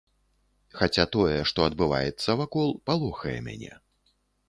[0.79, 3.73] Хаця тое, што адбываецца вакол, палохае мяне.